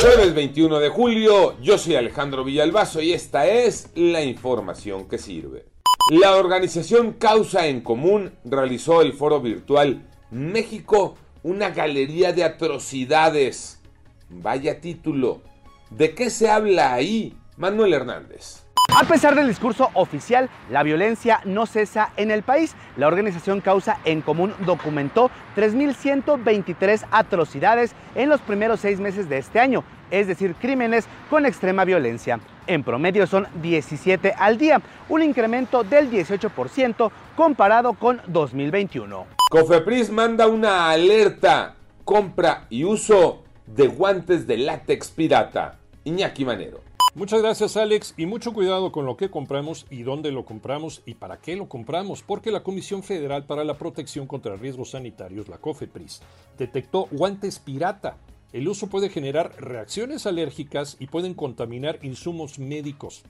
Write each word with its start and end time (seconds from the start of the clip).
Jueves 0.00 0.32
21 0.32 0.78
de 0.78 0.90
julio, 0.90 1.60
yo 1.60 1.76
soy 1.76 1.96
Alejandro 1.96 2.44
Villalbazo 2.44 3.02
y 3.02 3.12
esta 3.12 3.48
es 3.48 3.90
la 3.96 4.22
información 4.22 5.08
que 5.08 5.18
sirve. 5.18 5.66
La 6.10 6.36
organización 6.36 7.14
Causa 7.14 7.66
en 7.66 7.80
Común 7.80 8.30
realizó 8.44 9.02
el 9.02 9.12
foro 9.12 9.40
virtual 9.40 10.08
México, 10.30 11.16
una 11.42 11.70
galería 11.70 12.32
de 12.32 12.44
atrocidades. 12.44 13.80
Vaya 14.28 14.80
título. 14.80 15.42
¿De 15.90 16.14
qué 16.14 16.30
se 16.30 16.48
habla 16.48 16.94
ahí? 16.94 17.34
Manuel 17.56 17.92
Hernández. 17.92 18.67
A 19.00 19.04
pesar 19.04 19.36
del 19.36 19.46
discurso 19.46 19.90
oficial, 19.94 20.50
la 20.70 20.82
violencia 20.82 21.40
no 21.44 21.66
cesa 21.66 22.10
en 22.16 22.32
el 22.32 22.42
país. 22.42 22.74
La 22.96 23.06
organización 23.06 23.60
Causa 23.60 24.00
en 24.04 24.22
Común 24.22 24.52
documentó 24.66 25.30
3.123 25.54 27.06
atrocidades 27.12 27.92
en 28.16 28.28
los 28.28 28.40
primeros 28.40 28.80
seis 28.80 28.98
meses 28.98 29.28
de 29.28 29.38
este 29.38 29.60
año, 29.60 29.84
es 30.10 30.26
decir, 30.26 30.56
crímenes 30.60 31.06
con 31.30 31.46
extrema 31.46 31.84
violencia. 31.84 32.40
En 32.66 32.82
promedio 32.82 33.28
son 33.28 33.46
17 33.62 34.34
al 34.36 34.58
día, 34.58 34.82
un 35.08 35.22
incremento 35.22 35.84
del 35.84 36.10
18% 36.10 37.12
comparado 37.36 37.92
con 37.92 38.20
2021. 38.26 39.26
Cofepris 39.52 40.10
manda 40.10 40.48
una 40.48 40.90
alerta, 40.90 41.76
compra 42.02 42.66
y 42.68 42.82
uso 42.82 43.44
de 43.64 43.86
guantes 43.86 44.48
de 44.48 44.56
látex 44.56 45.12
pirata. 45.12 45.78
Iñaki 46.02 46.44
Manero. 46.44 46.88
Muchas 47.18 47.42
gracias 47.42 47.76
Alex 47.76 48.14
y 48.16 48.26
mucho 48.26 48.52
cuidado 48.52 48.92
con 48.92 49.04
lo 49.04 49.16
que 49.16 49.28
compramos 49.28 49.86
y 49.90 50.04
dónde 50.04 50.30
lo 50.30 50.44
compramos 50.44 51.02
y 51.04 51.14
para 51.14 51.38
qué 51.38 51.56
lo 51.56 51.68
compramos, 51.68 52.22
porque 52.22 52.52
la 52.52 52.62
Comisión 52.62 53.02
Federal 53.02 53.44
para 53.44 53.64
la 53.64 53.74
Protección 53.74 54.28
contra 54.28 54.54
Riesgos 54.54 54.90
Sanitarios, 54.90 55.48
la 55.48 55.58
COFEPRIS, 55.58 56.22
detectó 56.56 57.08
guantes 57.10 57.58
pirata. 57.58 58.18
El 58.52 58.68
uso 58.68 58.86
puede 58.86 59.08
generar 59.08 59.52
reacciones 59.60 60.26
alérgicas 60.26 60.96
y 61.00 61.08
pueden 61.08 61.34
contaminar 61.34 61.98
insumos 62.02 62.60
médicos. 62.60 63.24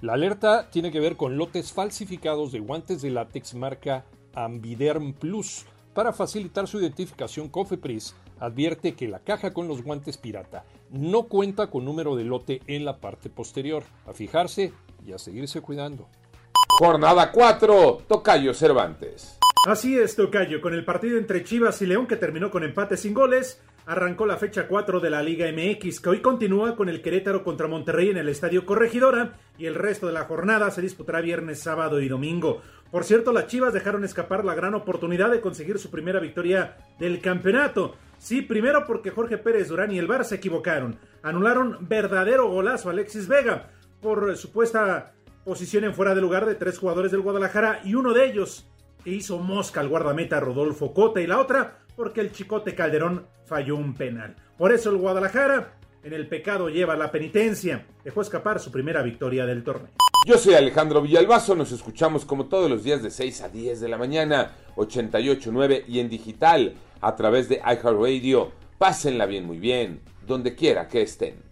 La 0.00 0.14
alerta 0.14 0.68
tiene 0.68 0.90
que 0.90 0.98
ver 0.98 1.16
con 1.16 1.36
lotes 1.36 1.72
falsificados 1.72 2.50
de 2.50 2.58
guantes 2.58 3.00
de 3.00 3.10
látex 3.10 3.54
marca 3.54 4.04
Ambiderm 4.34 5.12
Plus. 5.12 5.66
Para 5.94 6.12
facilitar 6.12 6.68
su 6.68 6.78
identificación, 6.78 7.48
COFEPRIS 7.48 8.14
advierte 8.38 8.94
que 8.94 9.08
la 9.08 9.18
caja 9.18 9.52
con 9.52 9.66
los 9.66 9.82
guantes 9.82 10.16
pirata 10.16 10.64
no 10.90 11.24
cuenta 11.24 11.68
con 11.68 11.84
número 11.84 12.14
de 12.14 12.24
lote 12.24 12.62
en 12.68 12.84
la 12.84 12.98
parte 12.98 13.28
posterior. 13.28 13.82
A 14.06 14.12
fijarse 14.12 14.72
y 15.04 15.12
a 15.12 15.18
seguirse 15.18 15.60
cuidando. 15.60 16.08
Jornada 16.78 17.32
4, 17.32 18.04
Tocayo 18.06 18.54
Cervantes. 18.54 19.39
Así 19.66 19.98
es, 19.98 20.16
Tocayo, 20.16 20.62
con 20.62 20.72
el 20.72 20.86
partido 20.86 21.18
entre 21.18 21.44
Chivas 21.44 21.82
y 21.82 21.86
León 21.86 22.06
que 22.06 22.16
terminó 22.16 22.50
con 22.50 22.64
empate 22.64 22.96
sin 22.96 23.12
goles, 23.12 23.60
arrancó 23.84 24.24
la 24.24 24.38
fecha 24.38 24.66
4 24.66 25.00
de 25.00 25.10
la 25.10 25.22
Liga 25.22 25.46
MX, 25.52 26.00
que 26.00 26.08
hoy 26.08 26.20
continúa 26.22 26.76
con 26.76 26.88
el 26.88 27.02
Querétaro 27.02 27.44
contra 27.44 27.68
Monterrey 27.68 28.08
en 28.08 28.16
el 28.16 28.30
Estadio 28.30 28.64
Corregidora 28.64 29.34
y 29.58 29.66
el 29.66 29.74
resto 29.74 30.06
de 30.06 30.14
la 30.14 30.24
jornada 30.24 30.70
se 30.70 30.80
disputará 30.80 31.20
viernes, 31.20 31.60
sábado 31.60 32.00
y 32.00 32.08
domingo. 32.08 32.62
Por 32.90 33.04
cierto, 33.04 33.32
las 33.32 33.48
Chivas 33.48 33.74
dejaron 33.74 34.02
escapar 34.02 34.46
la 34.46 34.54
gran 34.54 34.74
oportunidad 34.74 35.30
de 35.30 35.42
conseguir 35.42 35.78
su 35.78 35.90
primera 35.90 36.20
victoria 36.20 36.78
del 36.98 37.20
campeonato. 37.20 37.96
Sí, 38.16 38.40
primero 38.40 38.86
porque 38.86 39.10
Jorge 39.10 39.36
Pérez 39.36 39.68
Durán 39.68 39.92
y 39.92 39.98
el 39.98 40.06
Bar 40.06 40.24
se 40.24 40.36
equivocaron. 40.36 40.98
Anularon 41.22 41.86
verdadero 41.86 42.48
golazo 42.48 42.88
a 42.88 42.92
Alexis 42.92 43.28
Vega 43.28 43.68
por 44.00 44.34
supuesta 44.38 45.12
posición 45.44 45.84
en 45.84 45.94
fuera 45.94 46.14
de 46.14 46.22
lugar 46.22 46.46
de 46.46 46.54
tres 46.54 46.78
jugadores 46.78 47.10
del 47.12 47.20
Guadalajara 47.20 47.82
y 47.84 47.94
uno 47.94 48.14
de 48.14 48.24
ellos 48.24 48.66
que 49.02 49.10
hizo 49.10 49.38
mosca 49.38 49.80
al 49.80 49.88
guardameta 49.88 50.40
Rodolfo 50.40 50.92
Cota 50.92 51.20
y 51.20 51.26
la 51.26 51.38
otra 51.38 51.78
porque 51.96 52.20
el 52.20 52.32
Chicote 52.32 52.74
Calderón 52.74 53.26
falló 53.44 53.76
un 53.76 53.94
penal. 53.94 54.36
Por 54.56 54.72
eso 54.72 54.90
el 54.90 54.96
Guadalajara 54.96 55.74
en 56.02 56.12
el 56.12 56.28
pecado 56.28 56.68
lleva 56.68 56.96
la 56.96 57.10
penitencia. 57.10 57.86
Dejó 58.04 58.22
escapar 58.22 58.60
su 58.60 58.70
primera 58.70 59.02
victoria 59.02 59.44
del 59.44 59.62
torneo. 59.62 59.90
Yo 60.26 60.38
soy 60.38 60.54
Alejandro 60.54 61.02
Villalbazo, 61.02 61.54
nos 61.54 61.72
escuchamos 61.72 62.24
como 62.24 62.46
todos 62.46 62.70
los 62.70 62.84
días 62.84 63.02
de 63.02 63.10
6 63.10 63.42
a 63.42 63.48
10 63.48 63.80
de 63.80 63.88
la 63.88 63.98
mañana, 63.98 64.52
88.9 64.76 65.84
y 65.88 66.00
en 66.00 66.08
digital 66.08 66.74
a 67.00 67.16
través 67.16 67.48
de 67.48 67.56
iHeartRadio. 67.56 68.52
Pásenla 68.78 69.26
bien, 69.26 69.46
muy 69.46 69.58
bien, 69.58 70.00
donde 70.26 70.54
quiera 70.54 70.88
que 70.88 71.02
estén. 71.02 71.49